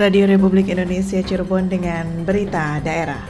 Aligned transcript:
Radio 0.00 0.24
Republik 0.24 0.72
Indonesia 0.72 1.20
Cirebon 1.20 1.68
dengan 1.68 2.24
berita 2.24 2.80
daerah. 2.80 3.20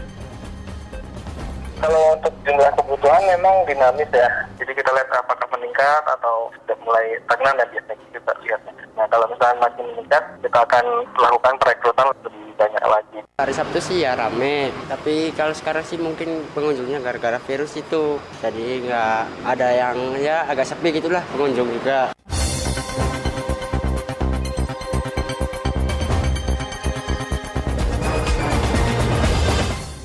Kalau 1.82 2.14
untuk 2.14 2.30
jumlah 2.46 2.70
kebutuhan 2.78 3.18
memang 3.26 3.66
dinamis 3.66 4.06
ya. 4.14 4.30
Jadi 4.54 4.78
kita 4.78 4.94
lihat 4.94 5.10
apakah 5.10 5.50
meningkat 5.50 6.06
atau 6.06 6.46
sudah 6.54 6.78
mulai 6.86 7.18
stagnan 7.26 7.58
ya 7.58 7.66
biasanya 7.74 8.06
kita 8.14 8.32
lihat. 8.46 8.60
Nah 8.94 9.02
kalau 9.10 9.26
misalnya 9.26 9.66
makin 9.66 9.82
meningkat, 9.82 10.22
kita 10.46 10.58
akan 10.62 10.84
melakukan 11.10 11.54
perekrutan 11.58 12.06
lebih 12.06 12.54
banyak 12.54 12.84
lagi. 12.86 13.18
Hari 13.42 13.54
Sabtu 13.58 13.78
sih 13.82 14.06
ya 14.06 14.14
rame, 14.14 14.70
tapi 14.86 15.34
kalau 15.34 15.50
sekarang 15.50 15.82
sih 15.82 15.98
mungkin 15.98 16.46
pengunjungnya 16.54 17.02
gara-gara 17.02 17.42
virus 17.50 17.74
itu. 17.82 18.22
Jadi 18.38 18.86
nggak 18.86 19.42
ada 19.42 19.68
yang 19.74 19.98
ya 20.22 20.46
agak 20.46 20.70
sepi 20.70 21.02
gitulah 21.02 21.26
pengunjung 21.34 21.66
juga. 21.66 22.14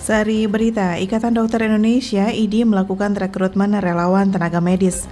Sari 0.05 0.45
Berita, 0.45 1.01
Ikatan 1.01 1.33
Dokter 1.33 1.65
Indonesia 1.65 2.29
IDI 2.29 2.61
melakukan 2.61 3.17
rekrutmen 3.17 3.73
relawan 3.81 4.29
tenaga 4.29 4.61
medis. 4.61 5.09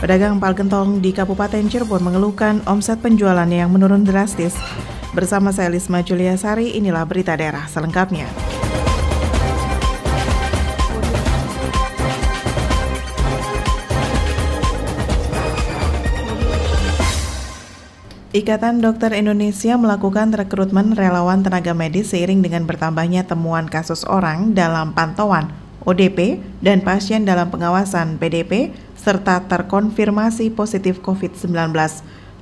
Pedagang 0.00 0.40
pal 0.40 0.56
gentong 0.56 1.04
di 1.04 1.12
Kabupaten 1.12 1.68
Cirebon 1.68 2.00
mengeluhkan 2.00 2.64
omset 2.64 3.04
penjualan 3.04 3.44
yang 3.44 3.68
menurun 3.68 4.00
drastis. 4.00 4.56
Bersama 5.12 5.52
saya 5.52 5.68
Lisma 5.68 6.00
Julia 6.00 6.40
Sari, 6.40 6.72
inilah 6.72 7.04
berita 7.04 7.36
daerah 7.36 7.68
selengkapnya. 7.68 8.59
Ikatan 18.30 18.78
Dokter 18.78 19.10
Indonesia 19.10 19.74
melakukan 19.74 20.30
rekrutmen 20.30 20.94
relawan 20.94 21.42
tenaga 21.42 21.74
medis 21.74 22.14
seiring 22.14 22.46
dengan 22.46 22.62
bertambahnya 22.62 23.26
temuan 23.26 23.66
kasus 23.66 24.06
orang 24.06 24.54
dalam 24.54 24.94
pantauan 24.94 25.50
ODP 25.82 26.38
dan 26.62 26.78
pasien 26.86 27.26
dalam 27.26 27.50
pengawasan 27.50 28.22
PDP 28.22 28.70
serta 28.94 29.50
terkonfirmasi 29.50 30.54
positif 30.54 31.02
COVID-19. 31.02 31.74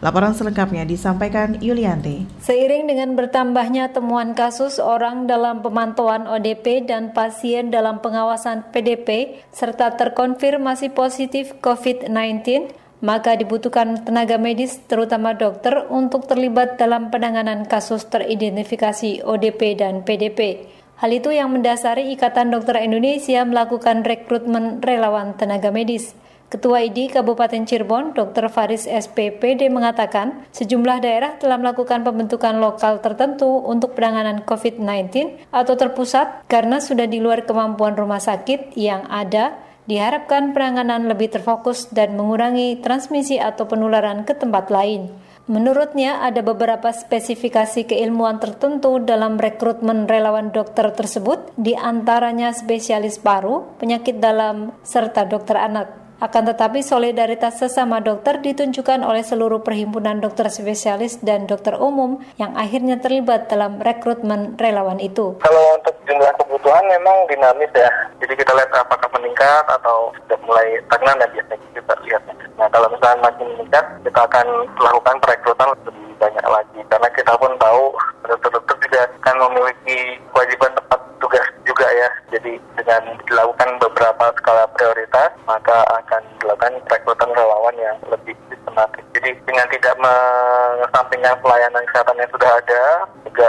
Laporan 0.05 0.37
selengkapnya 0.37 0.85
disampaikan 0.85 1.57
Yulianti. 1.57 2.29
Seiring 2.45 2.85
dengan 2.85 3.17
bertambahnya 3.17 3.89
temuan 3.91 4.37
kasus 4.37 4.77
orang 4.77 5.25
dalam 5.25 5.65
pemantauan 5.65 6.29
ODP 6.29 6.85
dan 6.85 7.17
pasien 7.17 7.73
dalam 7.73 8.05
pengawasan 8.05 8.77
PDP 8.77 9.41
serta 9.57 9.97
terkonfirmasi 9.97 10.93
positif 10.93 11.57
COVID-19, 11.65 12.77
maka 12.99 13.39
dibutuhkan 13.39 14.03
tenaga 14.03 14.41
medis 14.41 14.83
terutama 14.91 15.35
dokter 15.39 15.87
untuk 15.87 16.27
terlibat 16.27 16.81
dalam 16.81 17.15
penanganan 17.15 17.67
kasus 17.67 18.07
teridentifikasi 18.11 19.23
ODP 19.23 19.79
dan 19.79 20.03
PDP. 20.03 20.67
Hal 20.99 21.15
itu 21.15 21.31
yang 21.31 21.55
mendasari 21.55 22.11
Ikatan 22.11 22.51
Dokter 22.51 22.83
Indonesia 22.83 23.47
melakukan 23.47 24.03
rekrutmen 24.03 24.83
relawan 24.83 25.39
tenaga 25.39 25.71
medis. 25.71 26.19
Ketua 26.49 26.81
ID 26.81 27.13
Kabupaten 27.13 27.69
Cirebon, 27.69 28.17
Dr. 28.17 28.49
Faris 28.49 28.89
SPPD 28.89 29.69
mengatakan, 29.69 30.49
sejumlah 30.49 31.05
daerah 31.05 31.37
telah 31.37 31.61
melakukan 31.61 32.09
pembentukan 32.09 32.57
lokal 32.57 33.05
tertentu 33.05 33.61
untuk 33.69 33.93
penanganan 33.93 34.43
COVID-19 34.49 35.45
atau 35.53 35.75
terpusat 35.77 36.49
karena 36.49 36.81
sudah 36.81 37.05
di 37.05 37.21
luar 37.21 37.45
kemampuan 37.45 37.95
rumah 38.01 38.19
sakit 38.19 38.75
yang 38.81 39.05
ada 39.13 39.68
Diharapkan 39.89 40.53
penanganan 40.53 41.09
lebih 41.09 41.33
terfokus 41.33 41.89
dan 41.89 42.13
mengurangi 42.13 42.77
transmisi 42.85 43.41
atau 43.41 43.65
penularan 43.65 44.29
ke 44.29 44.37
tempat 44.37 44.69
lain. 44.69 45.09
Menurutnya, 45.49 46.21
ada 46.21 46.45
beberapa 46.45 46.93
spesifikasi 46.93 47.89
keilmuan 47.89 48.37
tertentu 48.37 49.01
dalam 49.01 49.41
rekrutmen 49.41 50.05
relawan 50.05 50.53
dokter 50.53 50.93
tersebut, 50.93 51.57
di 51.57 51.73
antaranya 51.73 52.53
spesialis 52.53 53.17
paru, 53.17 53.65
penyakit 53.81 54.21
dalam, 54.21 54.77
serta 54.85 55.25
dokter 55.25 55.57
anak. 55.57 56.08
Akan 56.19 56.51
tetapi 56.51 56.83
solidaritas 56.83 57.63
sesama 57.63 58.03
dokter 58.03 58.43
ditunjukkan 58.43 59.07
oleh 59.07 59.23
seluruh 59.23 59.63
perhimpunan 59.63 60.19
dokter 60.19 60.51
spesialis 60.51 61.23
dan 61.23 61.47
dokter 61.47 61.79
umum 61.79 62.19
yang 62.43 62.59
akhirnya 62.59 62.99
terlibat 62.99 63.47
dalam 63.47 63.79
rekrutmen 63.79 64.59
relawan 64.59 64.99
itu. 64.99 65.39
Kalau 65.39 65.65
untuk 65.79 65.95
jumlah 66.11 66.35
kebutuhan 66.43 66.83
memang 66.91 67.23
dinamis 67.31 67.71
ya. 67.71 67.87
Jadi 68.19 68.35
kita 68.35 68.51
lihat 68.51 68.67
apakah 68.75 69.07
meningkat 69.15 69.63
atau 69.71 70.11
sudah 70.27 70.39
mulai 70.43 70.83
stagnan 70.91 71.23
ya 71.23 71.29
biasanya 71.39 71.69
kita 71.71 71.95
lihat. 72.03 72.23
Nah 72.59 72.67
kalau 72.75 72.91
misalnya 72.91 73.23
makin 73.23 73.47
meningkat, 73.55 73.85
kita 74.03 74.21
akan 74.27 74.47
melakukan 74.75 75.17
perekrutan 75.23 75.71
lebih 75.87 76.11
banyak 76.19 76.47
lagi. 76.51 76.81
Karena 76.91 77.09
kita 77.15 77.33
pun 77.39 77.55
tahu 77.63 77.95
dokter-dokter 78.27 78.75
juga 78.91 79.01
akan 79.23 79.37
memiliki 79.47 80.19
kewajiban 80.35 80.75
tempat 80.75 80.99
tugas 81.23 81.47
juga 81.63 81.87
ya. 81.95 82.09
Jadi 82.35 82.59
dengan 82.75 83.03
dilakukan 83.27 83.71
beberapa 83.79 84.33
skala 84.41 84.65
prioritas, 84.75 85.31
maka 85.45 85.85
akan 86.03 86.23
dilakukan 86.41 86.75
perekrutan 86.89 87.31
relawan 87.35 87.77
yang 87.77 87.97
lebih 88.09 88.35
sistematis. 88.49 89.05
Jadi 89.13 89.31
dengan 89.45 89.67
tidak 89.69 89.95
mengesampingkan 90.01 91.37
pelayanan 91.45 91.85
kesehatan 91.91 92.17
yang 92.19 92.31
sudah 92.33 92.51
ada, 92.59 92.83
juga 93.27 93.49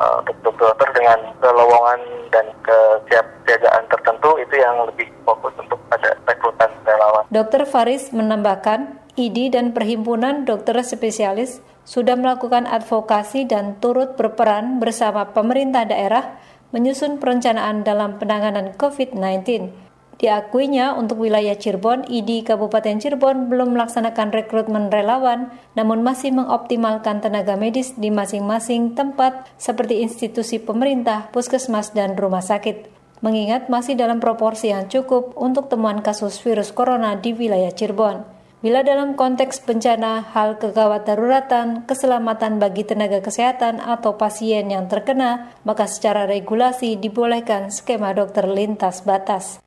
uh, 0.00 0.18
untuk 0.24 0.54
dokter 0.56 0.88
dengan 0.96 1.18
kelowongan 1.44 2.00
dan 2.32 2.46
kesiapsiagaan 2.64 3.84
tertentu 3.90 4.38
itu 4.40 4.54
yang 4.56 4.86
lebih 4.86 5.06
fokus 5.26 5.52
untuk 5.58 5.78
pada 5.90 6.14
rekrutan 6.24 6.70
relawan. 6.86 7.24
Dr. 7.40 7.64
Faris 7.64 8.12
menambahkan, 8.12 9.00
ID 9.16 9.56
dan 9.56 9.72
Perhimpunan 9.72 10.44
Dokter 10.44 10.76
Spesialis 10.84 11.64
sudah 11.88 12.12
melakukan 12.12 12.68
advokasi 12.68 13.48
dan 13.48 13.80
turut 13.80 14.12
berperan 14.20 14.76
bersama 14.76 15.32
pemerintah 15.32 15.88
daerah 15.88 16.36
menyusun 16.76 17.16
perencanaan 17.16 17.80
dalam 17.80 18.20
penanganan 18.20 18.76
COVID-19. 18.76 19.72
Diakuinya 20.20 20.92
untuk 21.00 21.24
wilayah 21.24 21.56
Cirebon, 21.56 22.04
ID 22.12 22.44
Kabupaten 22.44 23.00
Cirebon 23.00 23.48
belum 23.48 23.72
melaksanakan 23.72 24.36
rekrutmen 24.36 24.92
relawan, 24.92 25.48
namun 25.72 26.04
masih 26.04 26.36
mengoptimalkan 26.36 27.24
tenaga 27.24 27.56
medis 27.56 27.96
di 27.96 28.12
masing-masing 28.12 28.92
tempat 28.92 29.48
seperti 29.56 30.04
institusi 30.04 30.60
pemerintah, 30.60 31.32
puskesmas, 31.32 31.96
dan 31.96 32.20
rumah 32.20 32.44
sakit. 32.44 32.99
Mengingat 33.20 33.68
masih 33.68 34.00
dalam 34.00 34.16
proporsi 34.16 34.72
yang 34.72 34.88
cukup 34.88 35.36
untuk 35.36 35.68
temuan 35.68 36.00
kasus 36.00 36.40
virus 36.40 36.72
corona 36.72 37.20
di 37.20 37.36
wilayah 37.36 37.68
Cirebon. 37.68 38.24
Bila 38.64 38.80
dalam 38.80 39.12
konteks 39.12 39.60
bencana, 39.68 40.24
hal 40.32 40.56
kegawat 40.56 41.04
daruratan, 41.04 41.84
keselamatan 41.84 42.56
bagi 42.56 42.80
tenaga 42.88 43.20
kesehatan 43.20 43.76
atau 43.76 44.16
pasien 44.16 44.72
yang 44.72 44.88
terkena, 44.88 45.52
maka 45.68 45.84
secara 45.84 46.24
regulasi 46.24 46.96
dibolehkan 46.96 47.68
skema 47.68 48.16
dokter 48.16 48.48
lintas 48.48 49.04
batas. 49.04 49.60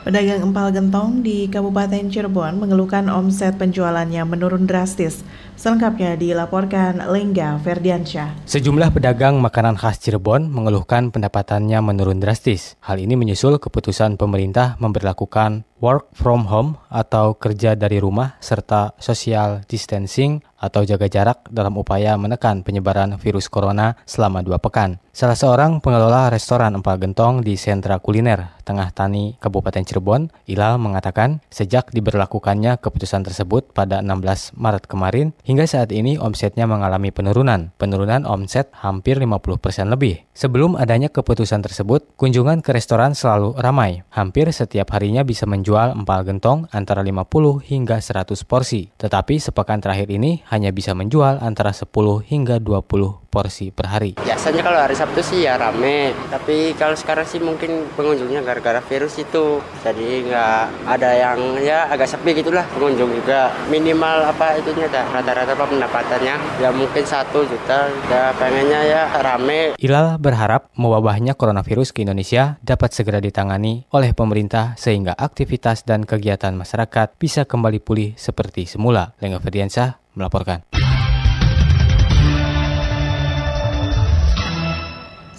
Pedagang 0.00 0.48
empal 0.48 0.72
gentong 0.72 1.20
di 1.20 1.44
Kabupaten 1.52 2.08
Cirebon 2.08 2.56
mengeluhkan 2.56 3.12
omset 3.12 3.60
penjualannya 3.60 4.24
menurun 4.24 4.64
drastis. 4.64 5.20
Selengkapnya 5.60 6.16
dilaporkan 6.16 7.04
Lengga 7.12 7.60
Ferdiansyah. 7.60 8.48
Sejumlah 8.48 8.96
pedagang 8.96 9.44
makanan 9.44 9.76
khas 9.76 10.00
Cirebon 10.00 10.48
mengeluhkan 10.48 11.12
pendapatannya 11.12 11.84
menurun 11.84 12.16
drastis. 12.16 12.80
Hal 12.80 12.96
ini 12.96 13.12
menyusul 13.12 13.60
keputusan 13.60 14.16
pemerintah 14.16 14.80
memperlakukan 14.80 15.68
work 15.80 16.12
from 16.16 16.48
home 16.48 16.76
atau 16.92 17.36
kerja 17.36 17.76
dari 17.76 18.00
rumah 18.00 18.36
serta 18.38 18.96
social 19.00 19.64
distancing 19.68 20.44
atau 20.60 20.84
jaga 20.84 21.08
jarak 21.08 21.48
dalam 21.48 21.80
upaya 21.80 22.20
menekan 22.20 22.60
penyebaran 22.60 23.16
virus 23.16 23.48
corona 23.48 23.96
selama 24.04 24.44
dua 24.44 24.60
pekan. 24.60 25.00
Salah 25.10 25.34
seorang 25.34 25.80
pengelola 25.80 26.28
restoran 26.28 26.76
empal 26.76 27.00
gentong 27.00 27.40
di 27.40 27.56
sentra 27.56 27.96
kuliner 27.98 28.60
Tengah 28.62 28.92
Tani 28.92 29.40
Kabupaten 29.40 29.82
Cirebon, 29.82 30.30
Ilal 30.46 30.78
mengatakan 30.78 31.42
sejak 31.50 31.90
diberlakukannya 31.90 32.78
keputusan 32.78 33.26
tersebut 33.26 33.72
pada 33.74 34.04
16 34.04 34.54
Maret 34.54 34.84
kemarin, 34.86 35.32
hingga 35.50 35.66
saat 35.66 35.90
ini 35.90 36.14
omsetnya 36.14 36.70
mengalami 36.70 37.10
penurunan. 37.10 37.74
Penurunan 37.74 38.22
omset 38.22 38.70
hampir 38.78 39.18
50% 39.18 39.90
lebih. 39.90 40.22
Sebelum 40.30 40.78
adanya 40.78 41.10
keputusan 41.10 41.66
tersebut, 41.66 42.06
kunjungan 42.14 42.62
ke 42.62 42.70
restoran 42.70 43.18
selalu 43.18 43.58
ramai. 43.58 44.06
Hampir 44.14 44.46
setiap 44.54 44.94
harinya 44.94 45.26
bisa 45.26 45.50
menjual 45.50 45.98
empal 45.98 46.22
gentong 46.22 46.70
antara 46.70 47.02
50 47.02 47.58
hingga 47.66 47.98
100 47.98 48.46
porsi. 48.46 48.94
Tetapi 48.94 49.42
sepekan 49.42 49.82
terakhir 49.82 50.06
ini 50.14 50.46
hanya 50.54 50.70
bisa 50.70 50.94
menjual 50.94 51.42
antara 51.42 51.74
10 51.74 51.90
hingga 52.22 52.62
20 52.62 53.19
porsi 53.30 53.70
per 53.70 53.86
hari. 53.86 54.18
Biasanya 54.18 54.60
kalau 54.66 54.78
hari 54.82 54.98
Sabtu 54.98 55.22
sih 55.22 55.46
ya 55.46 55.54
rame, 55.54 56.10
tapi 56.28 56.74
kalau 56.74 56.98
sekarang 56.98 57.22
sih 57.22 57.38
mungkin 57.38 57.86
pengunjungnya 57.94 58.42
gara-gara 58.42 58.82
virus 58.82 59.16
itu, 59.22 59.62
jadi 59.86 60.26
nggak 60.26 60.90
ada 60.90 61.10
yang 61.14 61.38
ya 61.62 61.86
agak 61.86 62.10
sepi 62.10 62.34
gitulah 62.42 62.66
pengunjung 62.74 63.14
juga. 63.14 63.54
Minimal 63.70 64.34
apa 64.34 64.58
itunya 64.58 64.90
dah 64.90 65.06
rata-rata 65.14 65.54
apa 65.54 65.64
pendapatannya 65.70 66.36
ya 66.58 66.68
mungkin 66.74 67.06
satu 67.06 67.46
juta, 67.46 67.86
ya 68.10 68.34
pengennya 68.34 68.80
ya 68.82 69.02
rame. 69.22 69.78
Ilal 69.78 70.18
berharap 70.18 70.74
mewabahnya 70.74 71.38
coronavirus 71.38 71.94
ke 71.94 72.02
Indonesia 72.02 72.58
dapat 72.66 72.90
segera 72.90 73.22
ditangani 73.22 73.86
oleh 73.94 74.10
pemerintah 74.10 74.74
sehingga 74.74 75.14
aktivitas 75.14 75.86
dan 75.86 76.02
kegiatan 76.02 76.52
masyarakat 76.58 77.14
bisa 77.14 77.46
kembali 77.46 77.78
pulih 77.78 78.18
seperti 78.18 78.66
semula. 78.66 79.14
Lengga 79.22 79.38
Ferdiansyah 79.38 80.02
melaporkan. 80.18 80.89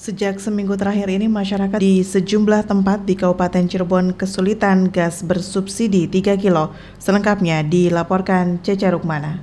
Sejak 0.01 0.41
seminggu 0.41 0.73
terakhir 0.73 1.13
ini, 1.13 1.29
masyarakat 1.29 1.77
di 1.77 2.01
sejumlah 2.01 2.65
tempat 2.65 3.05
di 3.05 3.13
Kabupaten 3.13 3.69
Cirebon 3.69 4.17
kesulitan 4.17 4.89
gas 4.89 5.21
bersubsidi 5.21 6.09
3 6.09 6.41
kilo. 6.41 6.73
Selengkapnya 6.97 7.61
dilaporkan 7.61 8.57
Cece 8.65 8.89
Rukmana. 8.89 9.37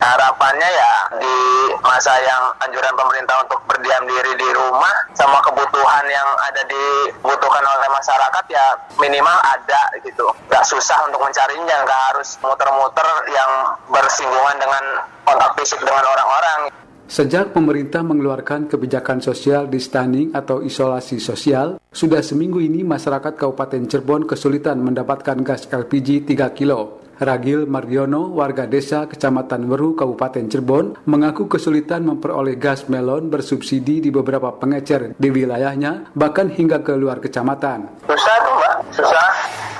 Harapannya 0.00 0.64
ya 0.72 0.92
di 1.20 1.36
masa 1.84 2.16
yang 2.24 2.48
anjuran 2.64 2.96
pemerintah 2.96 3.44
untuk 3.44 3.60
berdiam 3.68 4.08
diri 4.08 4.40
di 4.40 4.48
rumah 4.56 5.04
sama 5.12 5.44
kebutuhan 5.44 6.08
yang 6.08 6.28
ada 6.40 6.64
dibutuhkan 6.64 7.64
oleh 7.76 7.88
masyarakat 7.92 8.44
ya 8.48 8.72
minimal 8.96 9.36
ada 9.52 10.00
gitu. 10.00 10.32
Gak 10.48 10.64
susah 10.64 10.96
untuk 11.12 11.20
mencarinya, 11.20 11.76
gak 11.84 12.02
harus 12.16 12.40
muter-muter 12.40 13.08
yang 13.36 13.76
bersinggungan 13.92 14.56
dengan 14.56 15.04
kontak 15.28 15.60
fisik 15.60 15.84
dengan 15.84 16.08
orang-orang. 16.08 16.72
Sejak 17.12 17.52
pemerintah 17.52 18.00
mengeluarkan 18.00 18.72
kebijakan 18.72 19.20
sosial 19.20 19.68
distancing 19.68 20.32
atau 20.32 20.64
isolasi 20.64 21.20
sosial, 21.20 21.76
sudah 21.92 22.24
seminggu 22.24 22.56
ini 22.56 22.80
masyarakat 22.88 23.36
Kabupaten 23.36 23.84
Cirebon 23.84 24.24
kesulitan 24.24 24.80
mendapatkan 24.80 25.36
gas 25.44 25.68
LPG 25.68 26.24
3 26.24 26.56
kilo. 26.56 27.04
Ragil 27.20 27.68
Mardiono, 27.68 28.32
warga 28.32 28.64
desa 28.64 29.04
Kecamatan 29.04 29.68
Weru, 29.68 29.92
Kabupaten 29.92 30.48
Cirebon, 30.48 31.04
mengaku 31.04 31.52
kesulitan 31.52 32.00
memperoleh 32.08 32.56
gas 32.56 32.88
melon 32.88 33.28
bersubsidi 33.28 34.00
di 34.00 34.08
beberapa 34.08 34.48
pengecer 34.56 35.12
di 35.12 35.28
wilayahnya, 35.28 36.16
bahkan 36.16 36.48
hingga 36.48 36.80
ke 36.80 36.96
luar 36.96 37.20
kecamatan. 37.20 38.08
Susah 38.08 38.36
tuh 38.40 38.56
mbak, 38.56 38.74
susah. 38.88 39.28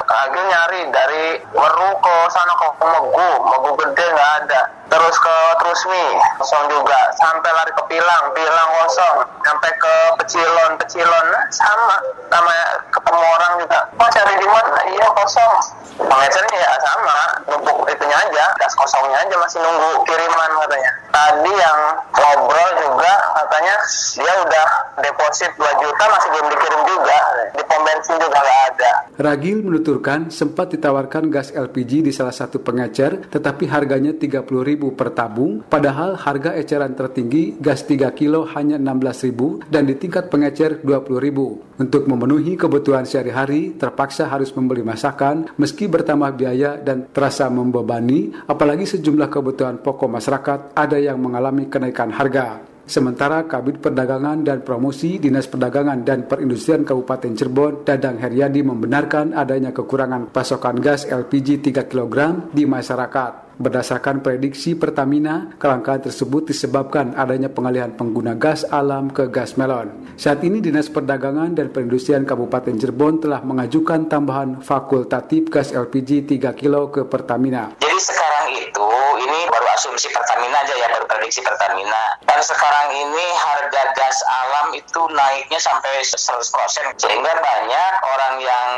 Ragil 0.04 0.44
nyari 0.52 0.80
dari 0.92 1.24
Weru 1.56 1.96
ke 1.96 2.14
sana 2.28 2.52
ke 2.60 2.68
Megu, 2.76 3.30
Megu 3.40 3.70
gede 3.80 4.04
nggak 4.12 4.32
ada 4.44 4.81
terus 4.92 5.16
ke 5.16 5.36
Trusmi 5.56 6.04
kosong 6.36 6.64
juga. 6.68 7.00
Sampai 7.16 7.48
lari 7.48 7.72
ke 7.72 7.82
Pilang 7.88 8.24
Pilang 8.36 8.70
kosong. 8.84 9.24
Sampai 9.40 9.70
ke 9.80 9.94
Pecilon 10.20 10.76
Pecilon 10.76 11.26
nah, 11.32 11.44
sama. 11.48 11.96
Sama 12.28 12.54
ketemu 12.92 13.22
orang 13.24 13.52
juga. 13.64 13.78
Mau 13.96 14.08
cari 14.12 14.34
di 14.36 14.48
mana? 14.48 14.80
Iya 14.92 15.08
kosong. 15.16 15.54
Pengecernya 15.96 16.58
ya 16.60 16.72
sama. 16.84 17.16
Numpuk 17.48 17.88
itunya 17.88 18.16
aja. 18.20 18.44
Gas 18.60 18.76
kosongnya 18.76 19.16
aja 19.24 19.34
masih 19.40 19.58
nunggu 19.64 20.04
kiriman 20.04 20.50
katanya. 20.60 20.92
Tadi 21.12 21.52
yang 21.56 21.78
ngobrol 22.12 22.70
juga 22.80 23.12
katanya 23.36 23.74
dia 24.16 24.32
udah 24.44 24.66
deposit 25.00 25.50
2 25.56 25.82
juta 25.84 26.04
masih 26.08 26.28
belum 26.36 26.46
dikirim 26.52 26.82
juga. 26.84 27.18
Di 27.56 27.62
pom 27.64 27.80
bensin 27.84 28.16
juga 28.20 28.38
nggak 28.40 28.60
ada. 28.74 28.92
Ragil 29.20 29.60
menuturkan 29.60 30.32
sempat 30.32 30.72
ditawarkan 30.72 31.28
gas 31.28 31.52
LPG 31.52 32.02
di 32.08 32.12
salah 32.12 32.32
satu 32.32 32.64
pengecer 32.64 33.28
tetapi 33.28 33.68
harganya 33.68 34.16
30 34.16 34.42
ribu 34.64 34.81
per 34.90 35.14
tabung, 35.14 35.62
padahal 35.62 36.18
harga 36.18 36.58
eceran 36.58 36.98
tertinggi 36.98 37.54
gas 37.62 37.86
3 37.86 38.10
kilo 38.18 38.42
hanya 38.58 38.74
16.000 38.82 39.70
dan 39.70 39.86
di 39.86 39.94
tingkat 39.94 40.26
pengecer 40.26 40.82
20.000. 40.82 41.78
Untuk 41.78 42.02
memenuhi 42.10 42.58
kebutuhan 42.58 43.06
sehari-hari, 43.06 43.78
terpaksa 43.78 44.26
harus 44.26 44.50
membeli 44.58 44.82
masakan 44.82 45.54
meski 45.54 45.86
bertambah 45.86 46.34
biaya 46.34 46.82
dan 46.82 47.06
terasa 47.14 47.46
membebani, 47.46 48.34
apalagi 48.50 48.90
sejumlah 48.90 49.30
kebutuhan 49.30 49.78
pokok 49.78 50.10
masyarakat 50.10 50.58
ada 50.74 50.98
yang 50.98 51.22
mengalami 51.22 51.70
kenaikan 51.70 52.10
harga. 52.10 52.72
Sementara 52.82 53.46
Kabit 53.46 53.78
Perdagangan 53.78 54.42
dan 54.42 54.66
Promosi 54.66 55.22
Dinas 55.22 55.46
Perdagangan 55.46 56.02
dan 56.02 56.26
Perindustrian 56.26 56.82
Kabupaten 56.82 57.30
Cirebon, 57.30 57.86
Dadang 57.86 58.18
Heriadi 58.18 58.66
membenarkan 58.66 59.38
adanya 59.38 59.70
kekurangan 59.70 60.34
pasokan 60.34 60.82
gas 60.82 61.06
LPG 61.06 61.62
3 61.62 61.86
kg 61.86 62.50
di 62.50 62.66
masyarakat. 62.66 63.51
Berdasarkan 63.62 64.26
prediksi 64.26 64.74
Pertamina, 64.74 65.54
kelangkaan 65.54 66.02
tersebut 66.02 66.50
disebabkan 66.50 67.14
adanya 67.14 67.46
pengalihan 67.46 67.94
pengguna 67.94 68.34
gas 68.34 68.66
alam 68.66 69.06
ke 69.06 69.30
gas 69.30 69.54
melon. 69.54 69.86
Saat 70.18 70.42
ini 70.42 70.58
Dinas 70.58 70.90
Perdagangan 70.90 71.54
dan 71.54 71.70
Perindustrian 71.70 72.26
Kabupaten 72.26 72.74
Cirebon 72.74 73.22
telah 73.22 73.38
mengajukan 73.46 74.10
tambahan 74.10 74.58
fakultatif 74.66 75.46
gas 75.46 75.70
LPG 75.70 76.26
3 76.26 76.58
kilo 76.58 76.90
ke 76.90 77.06
Pertamina. 77.06 77.78
Jadi 77.78 77.98
sekarang 78.02 78.50
itu 78.50 78.90
ini 79.30 79.38
baru 79.46 79.71
asumsi 79.74 80.08
Pertamina 80.12 80.62
aja 80.62 80.74
ya, 80.76 80.86
baru 80.92 81.06
prediksi 81.08 81.40
Pertamina. 81.40 82.18
Dan 82.24 82.40
sekarang 82.40 82.92
ini 82.92 83.26
harga 83.36 83.82
gas 83.96 84.18
alam 84.24 84.76
itu 84.76 85.00
naiknya 85.12 85.58
sampai 85.60 86.04
100%. 86.04 87.00
Sehingga 87.00 87.32
banyak 87.38 87.92
orang 88.02 88.34
yang 88.40 88.68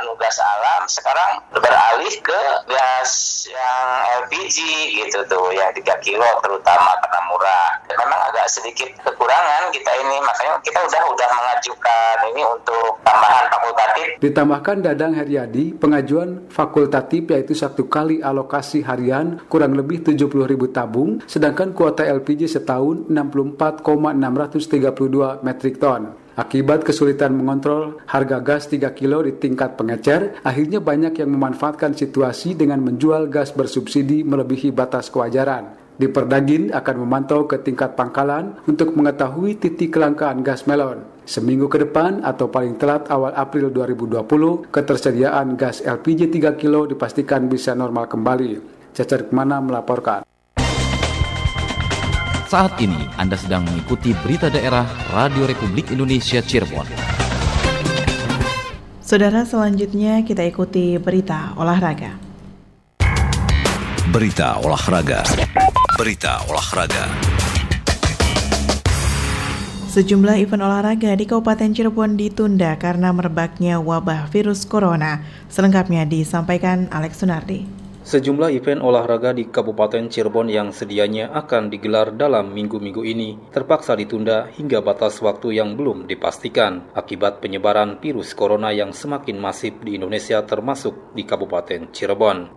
anu 0.00 0.12
gas 0.18 0.38
alam 0.42 0.86
sekarang 0.90 1.42
beralih 1.54 2.14
ke 2.22 2.40
gas 2.68 3.44
yang 3.50 3.86
LPG 4.24 4.56
gitu 5.04 5.18
tuh 5.30 5.52
yang 5.54 5.70
3 5.72 5.82
kilo 6.04 6.28
terutama 6.42 6.92
karena 7.02 7.20
murah. 7.30 7.68
Memang 7.94 8.20
agak 8.32 8.50
sedikit 8.50 8.90
kekurangan 9.06 9.70
kita 9.70 9.92
ini 10.02 10.16
makanya 10.20 10.58
kita 10.60 10.80
udah 10.82 11.02
udah 11.14 11.28
mengajukan 11.30 12.16
ini 12.34 12.42
untuk 12.42 12.98
tambahan 13.06 13.46
fakultatif. 13.48 14.06
Ditambahkan 14.20 14.76
Dadang 14.82 15.14
Heriadi, 15.14 15.72
pengajuan 15.78 16.50
fakultatif 16.50 17.30
yaitu 17.30 17.54
satu 17.54 17.86
kali 17.86 18.18
alokasi 18.20 18.82
harian 18.82 19.38
kurang 19.46 19.78
lebih 19.78 20.02
70 20.02 20.33
ribu 20.42 20.74
tabung, 20.74 21.22
sedangkan 21.30 21.70
kuota 21.70 22.02
LPG 22.02 22.50
setahun 22.50 23.06
64,632 23.06 25.46
metrik 25.46 25.78
ton. 25.78 26.18
Akibat 26.34 26.82
kesulitan 26.82 27.30
mengontrol 27.30 28.02
harga 28.10 28.42
gas 28.42 28.66
3 28.66 28.90
kilo 28.90 29.22
di 29.22 29.38
tingkat 29.38 29.78
pengecer, 29.78 30.42
akhirnya 30.42 30.82
banyak 30.82 31.22
yang 31.22 31.30
memanfaatkan 31.30 31.94
situasi 31.94 32.58
dengan 32.58 32.82
menjual 32.82 33.30
gas 33.30 33.54
bersubsidi 33.54 34.26
melebihi 34.26 34.74
batas 34.74 35.14
kewajaran. 35.14 35.78
Di 35.94 36.10
Perdagin 36.10 36.74
akan 36.74 37.06
memantau 37.06 37.46
ke 37.46 37.62
tingkat 37.62 37.94
pangkalan 37.94 38.58
untuk 38.66 38.98
mengetahui 38.98 39.62
titik 39.62 39.94
kelangkaan 39.94 40.42
gas 40.42 40.66
melon. 40.66 41.06
Seminggu 41.22 41.70
ke 41.70 41.86
depan 41.86 42.26
atau 42.26 42.50
paling 42.50 42.82
telat 42.82 43.06
awal 43.14 43.30
April 43.38 43.70
2020, 43.70 44.74
ketersediaan 44.74 45.54
gas 45.54 45.86
LPG 45.86 46.34
3 46.34 46.58
kilo 46.58 46.90
dipastikan 46.90 47.46
bisa 47.46 47.78
normal 47.78 48.10
kembali. 48.10 48.73
Cacar 48.94 49.26
Ke 49.26 49.34
mana 49.34 49.58
melaporkan. 49.58 50.22
Saat 52.46 52.78
ini 52.78 53.10
Anda 53.18 53.34
sedang 53.34 53.66
mengikuti 53.66 54.14
berita 54.22 54.46
daerah 54.46 54.86
Radio 55.10 55.50
Republik 55.50 55.90
Indonesia 55.90 56.38
Cirebon. 56.38 56.86
Saudara, 59.02 59.42
selanjutnya 59.42 60.22
kita 60.22 60.46
ikuti 60.46 60.94
berita 61.02 61.58
olahraga. 61.58 62.14
Berita 64.14 64.62
olahraga. 64.62 65.26
Berita 65.98 66.46
olahraga. 66.46 67.10
Sejumlah 69.90 70.38
event 70.38 70.62
olahraga 70.62 71.10
di 71.18 71.26
Kabupaten 71.26 71.74
Cirebon 71.74 72.14
ditunda 72.14 72.78
karena 72.78 73.10
merebaknya 73.10 73.82
wabah 73.82 74.30
virus 74.30 74.62
corona. 74.62 75.26
Selengkapnya 75.50 76.06
disampaikan 76.06 76.86
Alex 76.94 77.18
Sunardi. 77.18 77.83
Sejumlah 78.04 78.52
event 78.52 78.84
olahraga 78.84 79.32
di 79.32 79.48
Kabupaten 79.48 80.12
Cirebon 80.12 80.52
yang 80.52 80.76
sedianya 80.76 81.32
akan 81.32 81.72
digelar 81.72 82.12
dalam 82.12 82.52
minggu-minggu 82.52 83.00
ini 83.00 83.48
terpaksa 83.48 83.96
ditunda 83.96 84.44
hingga 84.52 84.84
batas 84.84 85.24
waktu 85.24 85.56
yang 85.56 85.72
belum 85.72 86.04
dipastikan 86.04 86.92
akibat 86.92 87.40
penyebaran 87.40 87.96
virus 88.04 88.36
corona 88.36 88.76
yang 88.76 88.92
semakin 88.92 89.40
masif 89.40 89.80
di 89.80 89.96
Indonesia 89.96 90.44
termasuk 90.44 91.16
di 91.16 91.24
Kabupaten 91.24 91.96
Cirebon. 91.96 92.52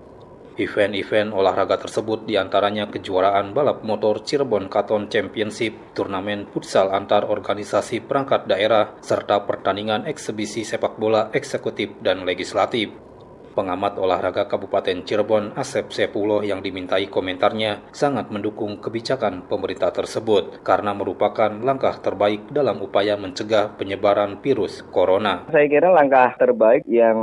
Event-event 0.60 1.32
olahraga 1.32 1.80
tersebut 1.80 2.28
di 2.28 2.36
antaranya 2.36 2.92
kejuaraan 2.92 3.56
balap 3.56 3.88
motor 3.88 4.28
Cirebon 4.28 4.68
Katon 4.68 5.08
Championship, 5.08 5.96
turnamen 5.96 6.52
futsal 6.52 6.92
antar 6.92 7.24
organisasi 7.24 8.04
perangkat 8.04 8.52
daerah, 8.52 9.00
serta 9.00 9.48
pertandingan 9.48 10.12
eksebisi 10.12 10.68
sepak 10.68 11.00
bola 11.00 11.32
eksekutif 11.32 12.04
dan 12.04 12.28
legislatif. 12.28 13.08
Pengamat 13.58 13.98
olahraga 13.98 14.46
Kabupaten 14.46 15.02
Cirebon 15.02 15.58
Asep 15.58 15.90
Sepulo 15.90 16.46
yang 16.46 16.62
dimintai 16.62 17.10
komentarnya 17.10 17.90
sangat 17.90 18.30
mendukung 18.30 18.78
kebijakan 18.78 19.50
pemerintah 19.50 19.90
tersebut 19.90 20.62
karena 20.62 20.94
merupakan 20.94 21.50
langkah 21.50 21.98
terbaik 21.98 22.54
dalam 22.54 22.78
upaya 22.86 23.18
mencegah 23.18 23.74
penyebaran 23.74 24.38
virus 24.46 24.86
corona. 24.94 25.50
Saya 25.50 25.66
kira 25.66 25.90
langkah 25.90 26.38
terbaik 26.38 26.86
yang 26.86 27.18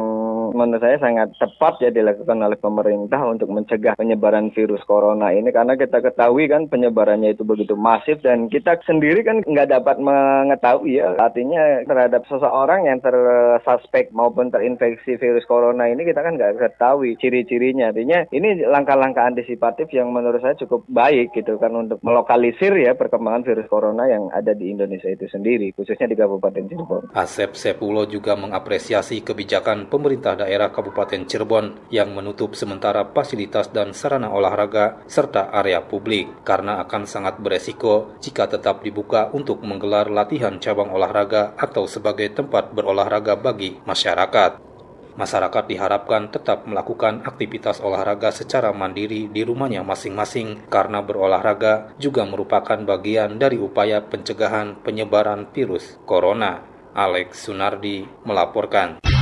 menurut 0.52 0.82
saya 0.82 1.00
sangat 1.00 1.32
tepat 1.40 1.80
ya 1.80 1.88
dilakukan 1.94 2.36
oleh 2.42 2.58
pemerintah 2.58 3.22
untuk 3.24 3.48
mencegah 3.48 3.96
penyebaran 3.96 4.50
virus 4.52 4.82
corona 4.84 5.30
ini. 5.30 5.48
Karena 5.54 5.78
kita 5.78 6.02
ketahui 6.02 6.50
kan 6.50 6.68
penyebarannya 6.68 7.32
itu 7.32 7.46
begitu 7.46 7.78
masif 7.78 8.20
dan 8.20 8.52
kita 8.52 8.76
sendiri 8.84 9.24
kan 9.24 9.40
nggak 9.46 9.70
dapat 9.70 9.96
mengetahui 10.02 11.00
ya. 11.00 11.14
Artinya 11.16 11.86
terhadap 11.88 12.26
seseorang 12.28 12.90
yang 12.90 12.98
tersuspek 13.00 14.12
maupun 14.12 14.50
terinfeksi 14.50 15.16
virus 15.16 15.46
corona 15.48 15.88
ini 15.88 16.04
kita 16.04 16.20
kan 16.20 16.36
nggak 16.36 16.60
ketahui 16.60 17.16
ciri-cirinya. 17.16 17.94
Artinya 17.94 18.26
ini 18.34 18.66
langkah-langkah 18.66 19.24
antisipatif 19.24 19.88
yang 19.94 20.10
menurut 20.10 20.42
saya 20.42 20.58
cukup 20.58 20.84
baik 20.90 21.32
gitu 21.32 21.56
kan 21.56 21.72
untuk 21.72 22.02
melokalisir 22.02 22.74
ya 22.74 22.92
perkembangan 22.98 23.46
virus 23.46 23.70
corona 23.70 24.10
yang 24.10 24.28
ada 24.34 24.52
di 24.52 24.68
Indonesia 24.74 25.08
itu 25.08 25.30
sendiri 25.30 25.70
khususnya 25.72 26.10
di 26.10 26.16
Kabupaten 26.18 26.66
Cirebon. 26.66 27.14
Asep 27.14 27.54
Sepulo 27.54 28.04
juga 28.10 28.34
mengapresiasi 28.34 29.22
kebijakan 29.22 29.86
pemerintah 29.86 30.34
daerah 30.35 30.75
Kabupaten 30.75 31.26
Cirebon 31.26 31.91
yang 31.91 32.12
menutup 32.12 32.59
sementara 32.59 33.07
fasilitas 33.11 33.71
dan 33.71 33.95
sarana 33.95 34.31
olahraga 34.31 35.03
serta 35.07 35.50
area 35.55 35.83
publik 35.83 36.45
karena 36.47 36.83
akan 36.85 37.07
sangat 37.07 37.38
beresiko 37.38 38.14
jika 38.19 38.50
tetap 38.50 38.83
dibuka 38.83 39.31
untuk 39.33 39.62
menggelar 39.62 40.11
latihan 40.11 40.59
cabang 40.59 40.91
olahraga 40.93 41.55
atau 41.59 41.87
sebagai 41.88 42.31
tempat 42.35 42.75
berolahraga 42.75 43.38
bagi 43.38 43.79
masyarakat. 43.87 44.75
Masyarakat 45.14 45.71
diharapkan 45.71 46.26
tetap 46.26 46.67
melakukan 46.67 47.23
aktivitas 47.23 47.79
olahraga 47.79 48.35
secara 48.35 48.75
mandiri 48.75 49.31
di 49.31 49.47
rumahnya 49.47 49.87
masing-masing 49.87 50.67
karena 50.67 51.07
berolahraga 51.07 51.95
juga 52.03 52.26
merupakan 52.26 52.75
bagian 52.83 53.38
dari 53.38 53.55
upaya 53.55 54.03
pencegahan 54.03 54.75
penyebaran 54.83 55.47
virus 55.55 56.03
corona. 56.03 56.67
Alex 56.95 57.47
Sunardi 57.47 58.07
melaporkan. 58.26 59.13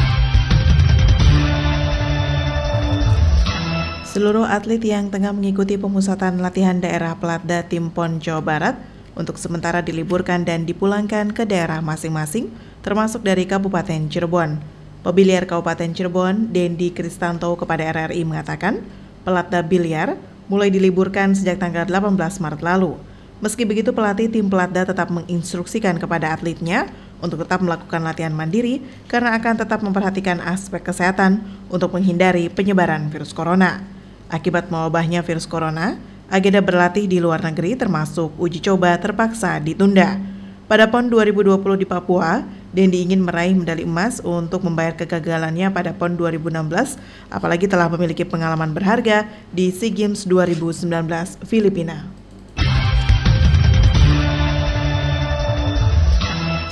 Seluruh 4.12 4.44
atlet 4.44 4.84
yang 4.84 5.08
tengah 5.08 5.32
mengikuti 5.32 5.80
pemusatan 5.80 6.36
latihan 6.44 6.76
daerah 6.76 7.16
Pelatda 7.16 7.64
Tim 7.64 7.88
PON 7.88 8.20
Jawa 8.20 8.44
Barat 8.44 8.76
untuk 9.16 9.40
sementara 9.40 9.80
diliburkan 9.80 10.44
dan 10.44 10.68
dipulangkan 10.68 11.32
ke 11.32 11.48
daerah 11.48 11.80
masing-masing, 11.80 12.52
termasuk 12.84 13.24
dari 13.24 13.48
Kabupaten 13.48 14.12
Cirebon. 14.12 14.60
Pebiliar 15.00 15.48
Kabupaten 15.48 15.96
Cirebon, 15.96 16.52
Dendi 16.52 16.92
Kristanto 16.92 17.56
kepada 17.56 17.88
RRI 17.88 18.20
mengatakan, 18.28 18.84
Pelatda 19.24 19.64
Biliar 19.64 20.20
mulai 20.44 20.68
diliburkan 20.68 21.32
sejak 21.32 21.56
tanggal 21.56 21.88
18 21.88 22.12
Maret 22.12 22.60
lalu. 22.60 23.00
Meski 23.40 23.64
begitu, 23.64 23.96
pelatih 23.96 24.28
tim 24.28 24.52
Pelatda 24.52 24.92
tetap 24.92 25.08
menginstruksikan 25.08 25.96
kepada 25.96 26.36
atletnya 26.36 26.84
untuk 27.24 27.48
tetap 27.48 27.64
melakukan 27.64 28.04
latihan 28.04 28.36
mandiri 28.36 28.84
karena 29.08 29.32
akan 29.40 29.64
tetap 29.64 29.80
memperhatikan 29.80 30.36
aspek 30.44 30.84
kesehatan 30.84 31.40
untuk 31.72 31.96
menghindari 31.96 32.52
penyebaran 32.52 33.08
virus 33.08 33.32
corona. 33.32 34.01
Akibat 34.32 34.72
mewabahnya 34.72 35.20
virus 35.20 35.44
corona, 35.44 36.00
agenda 36.32 36.64
berlatih 36.64 37.04
di 37.04 37.20
luar 37.20 37.44
negeri 37.44 37.76
termasuk 37.76 38.32
uji 38.40 38.64
coba 38.64 38.96
terpaksa 38.96 39.60
ditunda. 39.60 40.16
Pada 40.64 40.88
PON 40.88 41.12
2020 41.12 41.60
di 41.76 41.84
Papua, 41.84 42.40
Dendi 42.72 43.04
ingin 43.04 43.20
meraih 43.20 43.52
medali 43.52 43.84
emas 43.84 44.24
untuk 44.24 44.64
membayar 44.64 44.96
kegagalannya 44.96 45.68
pada 45.68 45.92
PON 45.92 46.16
2016, 46.16 46.96
apalagi 47.28 47.68
telah 47.68 47.92
memiliki 47.92 48.24
pengalaman 48.24 48.72
berharga 48.72 49.28
di 49.52 49.68
SEA 49.68 49.92
Games 49.92 50.24
2019 50.24 50.88
Filipina. 51.44 52.08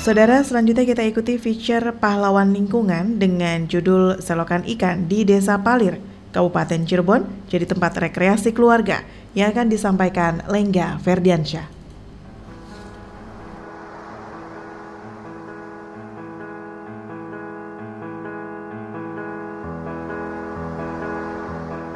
Saudara, 0.00 0.40
selanjutnya 0.40 0.88
kita 0.88 1.04
ikuti 1.04 1.36
feature 1.36 1.92
pahlawan 1.92 2.56
lingkungan 2.56 3.20
dengan 3.20 3.68
judul 3.68 4.16
Selokan 4.16 4.64
Ikan 4.64 5.12
di 5.12 5.28
Desa 5.28 5.60
Palir, 5.60 6.00
Kabupaten 6.30 6.86
Cirebon, 6.86 7.26
jadi 7.50 7.66
tempat 7.66 7.98
rekreasi 7.98 8.54
keluarga 8.54 9.02
yang 9.34 9.50
akan 9.50 9.66
disampaikan 9.66 10.42
Lengga 10.46 10.98
Ferdiansyah. 11.02 11.80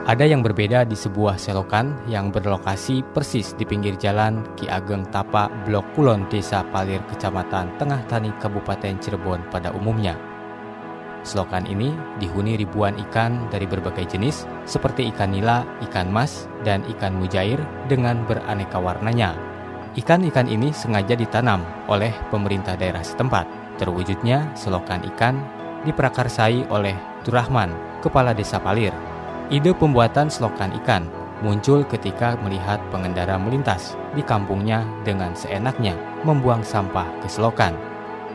Ada 0.04 0.28
yang 0.28 0.44
berbeda 0.44 0.84
di 0.84 0.92
sebuah 0.92 1.40
selokan 1.40 1.96
yang 2.12 2.28
berlokasi 2.28 3.00
persis 3.16 3.56
di 3.56 3.64
pinggir 3.64 3.96
jalan 3.96 4.44
Ki 4.52 4.68
Ageng 4.68 5.08
Tapa, 5.08 5.48
Blok 5.64 5.96
Kulon, 5.96 6.28
Desa 6.28 6.60
Palir, 6.60 7.00
Kecamatan 7.08 7.80
Tengah 7.80 8.04
Tani, 8.04 8.28
Kabupaten 8.36 9.00
Cirebon 9.00 9.48
pada 9.48 9.72
umumnya. 9.72 10.33
Selokan 11.24 11.64
ini 11.64 11.90
dihuni 12.20 12.60
ribuan 12.60 12.94
ikan 13.08 13.48
dari 13.48 13.64
berbagai 13.64 14.04
jenis 14.12 14.44
seperti 14.68 15.08
ikan 15.10 15.32
nila, 15.32 15.64
ikan 15.88 16.12
mas, 16.12 16.46
dan 16.62 16.84
ikan 16.96 17.16
mujair 17.16 17.56
dengan 17.88 18.22
beraneka 18.28 18.76
warnanya. 18.76 19.32
Ikan-ikan 19.96 20.46
ini 20.46 20.70
sengaja 20.70 21.16
ditanam 21.16 21.64
oleh 21.88 22.12
pemerintah 22.28 22.76
daerah 22.76 23.02
setempat. 23.02 23.48
Terwujudnya 23.80 24.52
selokan 24.54 25.02
ikan 25.16 25.40
diprakarsai 25.88 26.68
oleh 26.70 26.94
Turahman, 27.24 27.72
Kepala 28.04 28.36
Desa 28.36 28.60
Palir, 28.60 28.92
Ide 29.52 29.76
pembuatan 29.76 30.32
selokan 30.32 30.72
ikan 30.80 31.04
muncul 31.44 31.84
ketika 31.84 32.32
melihat 32.40 32.80
pengendara 32.88 33.36
melintas 33.36 33.92
di 34.16 34.24
kampungnya 34.24 34.88
dengan 35.04 35.36
seenaknya 35.36 35.92
membuang 36.24 36.64
sampah 36.64 37.04
ke 37.20 37.28
selokan. 37.28 37.76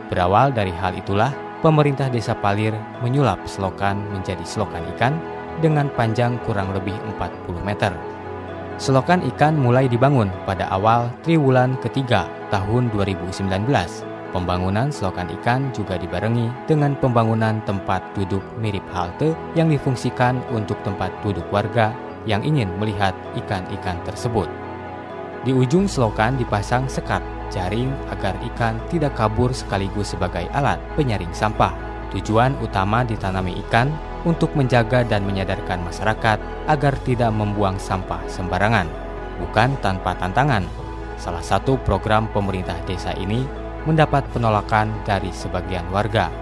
Berawal 0.06 0.54
dari 0.54 0.70
hal 0.70 0.94
itulah, 0.94 1.34
pemerintah 1.60 2.12
desa 2.12 2.36
Palir 2.36 2.76
menyulap 3.04 3.40
selokan 3.48 4.00
menjadi 4.12 4.42
selokan 4.44 4.84
ikan 4.96 5.16
dengan 5.60 5.92
panjang 5.92 6.40
kurang 6.48 6.72
lebih 6.72 6.96
40 7.16 7.60
meter. 7.64 7.92
Selokan 8.80 9.20
ikan 9.36 9.60
mulai 9.60 9.88
dibangun 9.88 10.32
pada 10.48 10.68
awal 10.72 11.12
triwulan 11.20 11.76
ketiga 11.84 12.24
tahun 12.48 12.88
2019 12.96 13.68
Pembangunan 14.30 14.94
selokan 14.94 15.26
ikan 15.42 15.74
juga 15.74 15.98
dibarengi 15.98 16.46
dengan 16.70 16.94
pembangunan 17.02 17.58
tempat 17.66 17.98
duduk 18.14 18.42
mirip 18.62 18.86
halte 18.94 19.34
yang 19.58 19.66
difungsikan 19.66 20.38
untuk 20.54 20.78
tempat 20.86 21.10
duduk 21.26 21.42
warga 21.50 21.90
yang 22.30 22.38
ingin 22.46 22.70
melihat 22.78 23.10
ikan-ikan 23.34 23.98
tersebut. 24.06 24.46
Di 25.42 25.50
ujung 25.50 25.90
selokan 25.90 26.38
dipasang 26.38 26.86
sekat 26.86 27.18
jaring 27.50 27.90
agar 28.14 28.34
ikan 28.54 28.78
tidak 28.88 29.18
kabur 29.18 29.50
sekaligus 29.50 30.16
sebagai 30.16 30.46
alat 30.56 30.78
penyaring 30.94 31.30
sampah. 31.34 31.74
Tujuan 32.10 32.58
utama 32.58 33.06
ditanami 33.06 33.54
ikan 33.66 33.90
untuk 34.26 34.52
menjaga 34.58 35.06
dan 35.06 35.22
menyadarkan 35.22 35.78
masyarakat 35.86 36.38
agar 36.66 36.94
tidak 37.06 37.30
membuang 37.30 37.78
sampah 37.78 38.20
sembarangan, 38.26 38.86
bukan 39.38 39.74
tanpa 39.78 40.18
tantangan. 40.18 40.66
Salah 41.20 41.44
satu 41.44 41.76
program 41.84 42.26
pemerintah 42.32 42.76
desa 42.88 43.12
ini 43.14 43.44
mendapat 43.84 44.24
penolakan 44.32 44.92
dari 45.04 45.28
sebagian 45.32 45.86
warga. 45.92 46.32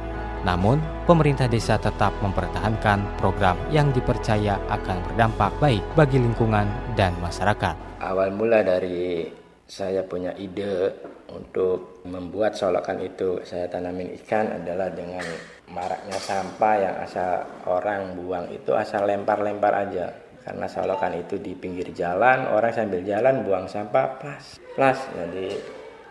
Namun, 0.46 0.78
pemerintah 1.02 1.50
desa 1.50 1.74
tetap 1.82 2.14
mempertahankan 2.22 3.02
program 3.18 3.58
yang 3.74 3.90
dipercaya 3.90 4.58
akan 4.70 5.02
berdampak 5.10 5.50
baik 5.58 5.82
bagi 5.98 6.22
lingkungan 6.22 6.70
dan 6.94 7.10
masyarakat. 7.18 7.74
Awal 7.98 8.30
mula 8.38 8.62
dari 8.62 9.26
saya 9.68 10.00
punya 10.00 10.32
ide 10.40 10.96
untuk 11.28 12.00
membuat 12.08 12.56
solokan 12.56 13.04
itu. 13.04 13.44
Saya 13.44 13.68
tanamin 13.68 14.16
ikan 14.24 14.48
adalah 14.56 14.88
dengan 14.88 15.22
maraknya 15.68 16.16
sampah 16.16 16.74
yang 16.80 16.96
asal 17.04 17.44
orang 17.68 18.16
buang 18.16 18.48
itu 18.48 18.72
asal 18.72 19.04
lempar-lempar 19.04 19.76
aja. 19.76 20.08
Karena 20.40 20.64
solokan 20.64 21.12
itu 21.20 21.36
di 21.36 21.52
pinggir 21.52 21.92
jalan 21.92 22.48
orang 22.48 22.72
sambil 22.72 23.04
jalan 23.04 23.44
buang 23.44 23.68
sampah 23.68 24.16
plus 24.16 24.56
plus 24.72 24.96
jadi 25.12 25.52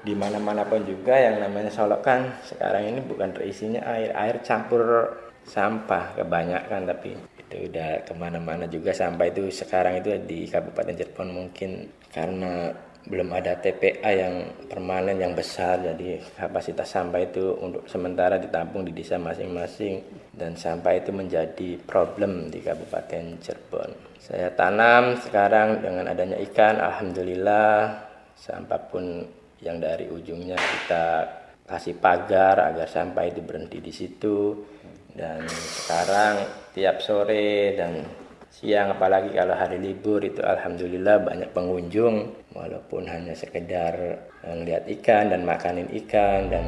di 0.06 0.14
mana-mana 0.14 0.62
pun 0.62 0.86
juga 0.86 1.18
yang 1.18 1.42
namanya 1.42 1.74
Solok 1.74 2.06
kan 2.06 2.38
sekarang 2.46 2.86
ini 2.86 3.00
bukan 3.02 3.34
terisinya 3.34 3.82
air, 3.90 4.14
air 4.14 4.40
campur 4.46 5.10
sampah 5.42 6.16
kebanyakan 6.16 6.86
tapi 6.86 7.18
itu 7.18 7.72
udah 7.72 8.04
ke 8.04 8.14
mana-mana 8.14 8.68
juga. 8.68 8.92
Sampah 8.92 9.28
itu 9.28 9.48
sekarang 9.52 10.04
itu 10.04 10.16
di 10.24 10.46
Kabupaten 10.48 10.96
Cirebon 10.96 11.30
mungkin 11.32 11.92
karena 12.12 12.72
belum 13.06 13.30
ada 13.32 13.56
TPA 13.56 14.10
yang 14.10 14.36
permanen 14.66 15.22
yang 15.22 15.38
besar. 15.38 15.80
Jadi 15.80 16.18
kapasitas 16.36 16.90
sampah 16.90 17.22
itu 17.22 17.56
untuk 17.62 17.86
sementara 17.86 18.42
ditampung 18.42 18.84
di 18.84 18.92
desa 18.92 19.22
masing-masing. 19.22 20.02
Dan 20.34 20.58
sampah 20.58 20.94
itu 20.98 21.14
menjadi 21.14 21.78
problem 21.86 22.50
di 22.50 22.62
Kabupaten 22.62 23.38
Cirebon. 23.42 23.92
Saya 24.18 24.52
tanam 24.54 25.18
sekarang 25.22 25.82
dengan 25.82 26.10
adanya 26.10 26.38
ikan. 26.50 26.78
Alhamdulillah 26.82 28.06
sampah 28.38 28.82
pun 28.92 29.24
yang 29.64 29.82
dari 29.82 30.06
ujungnya 30.12 30.58
kita 30.58 31.06
kasih 31.66 31.98
pagar 31.98 32.60
agar 32.60 32.86
sampai 32.86 33.34
itu 33.34 33.42
berhenti 33.42 33.80
di 33.82 33.94
situ. 33.94 34.62
Dan 35.18 35.48
sekarang 35.50 36.46
tiap 36.78 37.02
sore 37.02 37.74
dan 37.74 38.06
siang 38.58 38.90
apalagi 38.90 39.38
kalau 39.38 39.54
hari 39.54 39.78
libur 39.78 40.18
itu 40.26 40.42
alhamdulillah 40.42 41.22
banyak 41.22 41.46
pengunjung 41.54 42.34
walaupun 42.58 43.06
hanya 43.06 43.38
sekedar 43.38 44.18
melihat 44.50 44.82
ikan 44.98 45.30
dan 45.30 45.46
makanin 45.46 45.86
ikan 45.94 46.50
dan 46.50 46.66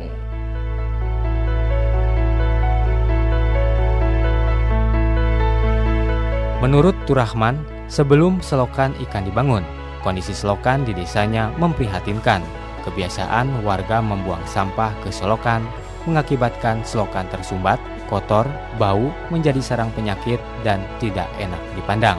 Menurut 6.59 6.93
Turahman, 7.07 7.57
sebelum 7.87 8.43
selokan 8.43 8.91
ikan 9.07 9.23
dibangun, 9.23 9.63
kondisi 10.03 10.35
selokan 10.35 10.83
di 10.83 10.91
desanya 10.91 11.49
memprihatinkan. 11.55 12.43
Kebiasaan 12.83 13.63
warga 13.63 14.03
membuang 14.03 14.43
sampah 14.43 14.91
ke 14.99 15.07
selokan 15.07 15.63
mengakibatkan 16.03 16.83
selokan 16.83 17.31
tersumbat, 17.31 17.79
kotor, 18.09 18.49
bau, 18.81 19.13
menjadi 19.29 19.61
sarang 19.61 19.93
penyakit, 19.93 20.41
dan 20.65 20.81
tidak 20.97 21.29
enak 21.37 21.61
dipandang. 21.77 22.17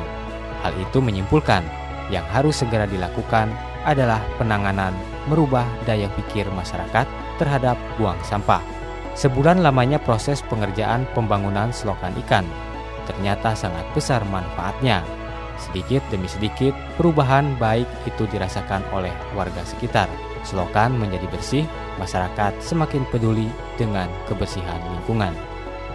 Hal 0.62 0.73
itu 0.78 1.02
menyimpulkan 1.02 1.66
yang 2.14 2.25
harus 2.30 2.62
segera 2.62 2.87
dilakukan 2.87 3.50
adalah 3.82 4.23
penanganan 4.38 4.94
merubah 5.26 5.66
daya 5.85 6.06
pikir 6.14 6.47
masyarakat 6.54 7.04
terhadap 7.37 7.75
buang 7.99 8.18
sampah. 8.23 8.62
Sebulan 9.18 9.61
lamanya 9.61 9.99
proses 9.99 10.40
pengerjaan 10.47 11.04
pembangunan 11.12 11.75
selokan 11.75 12.14
ikan 12.25 12.47
ternyata 13.11 13.59
sangat 13.59 13.82
besar 13.90 14.23
manfaatnya. 14.30 15.02
Sedikit 15.61 16.00
demi 16.09 16.25
sedikit, 16.30 16.73
perubahan 16.97 17.59
baik 17.61 17.85
itu 18.09 18.25
dirasakan 18.30 18.80
oleh 18.97 19.12
warga 19.37 19.61
sekitar. 19.66 20.09
Selokan 20.40 20.97
menjadi 20.97 21.28
bersih, 21.28 21.68
masyarakat 22.00 22.56
semakin 22.64 23.04
peduli 23.12 23.50
dengan 23.76 24.09
kebersihan 24.25 24.80
lingkungan. 24.97 25.37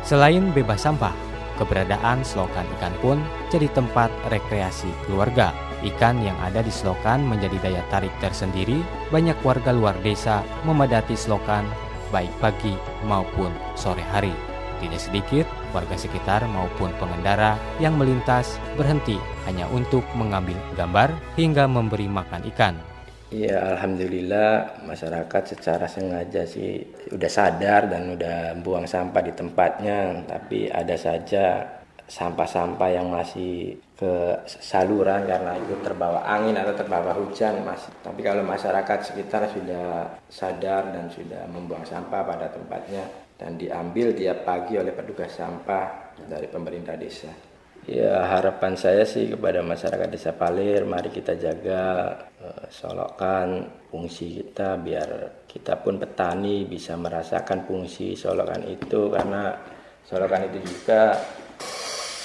Selain 0.06 0.54
bebas 0.54 0.86
sampah, 0.86 1.18
keberadaan 1.58 2.22
selokan 2.22 2.70
ikan 2.78 2.94
pun 3.02 3.18
jadi 3.50 3.66
tempat 3.74 4.14
rekreasi 4.30 4.94
keluarga. 5.10 5.50
Ikan 5.82 6.22
yang 6.22 6.38
ada 6.46 6.62
di 6.62 6.70
selokan 6.70 7.26
menjadi 7.26 7.58
daya 7.58 7.82
tarik 7.90 8.14
tersendiri. 8.22 8.86
Banyak 9.10 9.42
warga 9.42 9.74
luar 9.74 9.98
desa 10.06 10.46
memadati 10.62 11.18
selokan 11.18 11.66
baik 12.14 12.30
pagi 12.38 12.78
maupun 13.10 13.50
sore 13.74 14.06
hari. 14.14 14.34
Tidak 14.78 15.02
sedikit 15.02 15.50
warga 15.74 15.98
sekitar 15.98 16.46
maupun 16.54 16.94
pengendara 17.02 17.58
yang 17.82 17.98
melintas 17.98 18.62
berhenti 18.78 19.18
hanya 19.50 19.66
untuk 19.74 20.06
mengambil 20.14 20.58
gambar 20.78 21.10
hingga 21.34 21.66
memberi 21.66 22.06
makan 22.06 22.46
ikan. 22.54 22.95
Ya 23.34 23.58
alhamdulillah 23.74 24.86
masyarakat 24.86 25.58
secara 25.58 25.90
sengaja 25.90 26.46
sih 26.46 26.86
udah 27.10 27.26
sadar 27.26 27.90
dan 27.90 28.14
udah 28.14 28.54
buang 28.62 28.86
sampah 28.86 29.26
di 29.26 29.34
tempatnya, 29.34 30.22
tapi 30.30 30.70
ada 30.70 30.94
saja 30.94 31.66
sampah-sampah 32.06 32.90
yang 32.94 33.10
masih 33.10 33.82
ke 33.98 34.14
saluran 34.46 35.26
karena 35.26 35.58
itu 35.58 35.74
terbawa 35.82 36.22
angin 36.22 36.54
atau 36.54 36.78
terbawa 36.78 37.18
hujan 37.18 37.66
masih. 37.66 37.90
Tapi 38.06 38.22
kalau 38.22 38.46
masyarakat 38.46 39.00
sekitar 39.02 39.50
sudah 39.50 40.06
sadar 40.30 40.94
dan 40.94 41.10
sudah 41.10 41.50
membuang 41.50 41.82
sampah 41.82 42.22
pada 42.22 42.54
tempatnya 42.54 43.10
dan 43.42 43.58
diambil 43.58 44.14
tiap 44.14 44.46
pagi 44.46 44.78
oleh 44.78 44.94
petugas 44.94 45.34
sampah 45.34 46.14
dari 46.30 46.46
pemerintah 46.46 46.94
desa. 46.94 47.55
Ya 47.86 48.18
harapan 48.26 48.74
saya 48.74 49.06
sih 49.06 49.30
kepada 49.30 49.62
masyarakat 49.62 50.10
desa 50.10 50.34
Palir, 50.34 50.90
mari 50.90 51.14
kita 51.14 51.38
jaga 51.38 52.18
uh, 52.42 52.66
solokan 52.74 53.70
fungsi 53.94 54.42
kita 54.42 54.82
biar 54.82 55.10
kita 55.46 55.78
pun 55.86 56.02
petani 56.02 56.66
bisa 56.66 56.98
merasakan 56.98 57.62
fungsi 57.70 58.18
solokan 58.18 58.66
itu 58.66 59.14
karena 59.14 59.54
solokan 60.02 60.50
itu 60.50 60.66
juga 60.66 61.14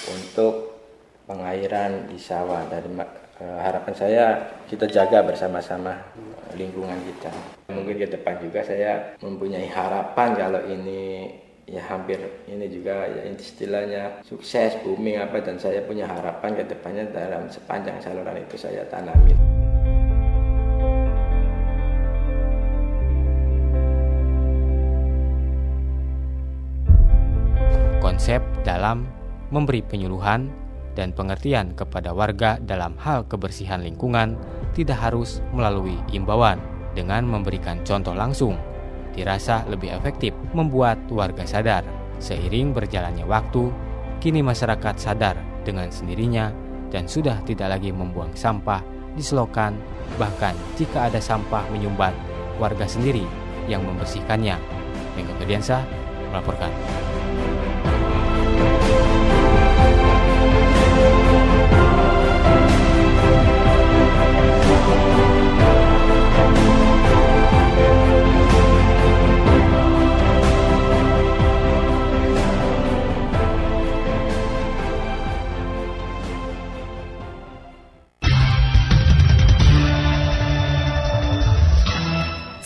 untuk 0.09 0.81
pengairan 1.29 2.09
di 2.09 2.17
sawah. 2.17 2.65
Dari 2.65 2.89
uh, 2.97 3.61
harapan 3.61 3.93
saya 3.93 4.25
kita 4.65 4.89
jaga 4.89 5.29
bersama-sama 5.29 5.93
lingkungan 6.57 7.05
kita. 7.05 7.29
Mungkin 7.69 8.01
ke 8.01 8.09
depan 8.09 8.41
juga 8.41 8.65
saya 8.65 9.13
mempunyai 9.21 9.69
harapan 9.69 10.41
kalau 10.41 10.65
ini 10.65 11.29
ya 11.71 11.87
hampir 11.87 12.19
ini 12.51 12.67
juga 12.67 13.07
ya 13.07 13.23
istilahnya 13.31 14.27
sukses 14.27 14.75
booming 14.83 15.23
apa 15.23 15.39
dan 15.39 15.55
saya 15.55 15.79
punya 15.87 16.03
harapan 16.11 16.59
ke 16.59 16.67
depannya 16.67 17.07
dalam 17.15 17.47
sepanjang 17.47 18.03
saluran 18.03 18.43
itu 18.43 18.59
saya 18.59 18.83
tanami. 18.91 19.39
Konsep 28.03 28.43
dalam 28.67 29.07
memberi 29.55 29.87
penyuluhan 29.87 30.51
dan 30.99 31.15
pengertian 31.15 31.79
kepada 31.79 32.11
warga 32.11 32.59
dalam 32.59 32.99
hal 32.99 33.23
kebersihan 33.31 33.87
lingkungan 33.87 34.35
tidak 34.75 34.99
harus 34.99 35.39
melalui 35.55 35.95
imbauan 36.11 36.59
dengan 36.99 37.23
memberikan 37.23 37.79
contoh 37.87 38.13
langsung 38.13 38.59
dirasa 39.15 39.67
lebih 39.67 39.93
efektif 39.95 40.33
membuat 40.55 40.99
warga 41.11 41.45
sadar. 41.45 41.83
Seiring 42.21 42.77
berjalannya 42.77 43.25
waktu, 43.25 43.73
kini 44.21 44.45
masyarakat 44.45 45.01
sadar 45.01 45.41
dengan 45.65 45.89
sendirinya 45.89 46.53
dan 46.93 47.09
sudah 47.09 47.41
tidak 47.49 47.79
lagi 47.79 47.91
membuang 47.91 48.37
sampah 48.37 48.85
di 49.17 49.23
selokan, 49.25 49.75
bahkan 50.21 50.53
jika 50.77 51.09
ada 51.09 51.19
sampah 51.19 51.65
menyumbat, 51.73 52.13
warga 52.61 52.85
sendiri 52.85 53.25
yang 53.67 53.83
membersihkannya. 53.87 54.81
Ferdiansa 55.41 55.85
melaporkan. 56.33 57.10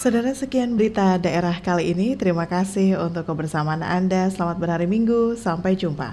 Saudara 0.04 0.36
sekian 0.36 0.76
berita 0.76 1.16
daerah 1.16 1.64
kali 1.64 1.96
ini. 1.96 2.12
Terima 2.12 2.44
kasih 2.44 3.00
untuk 3.00 3.24
kebersamaan 3.24 3.80
Anda. 3.80 4.28
Selamat 4.28 4.60
berhari 4.60 4.84
Minggu. 4.84 5.32
Sampai 5.32 5.80
jumpa. 5.80 6.12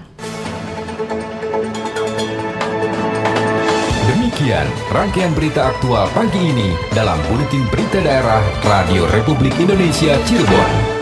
Demikian 4.08 4.64
rangkaian 4.88 5.36
berita 5.36 5.68
aktual 5.76 6.08
pagi 6.16 6.40
ini 6.40 6.72
dalam 6.96 7.20
Buletin 7.28 7.68
Berita 7.68 8.00
Daerah 8.00 8.40
Radio 8.64 9.04
Republik 9.12 9.52
Indonesia 9.60 10.16
Cirebon. 10.24 11.01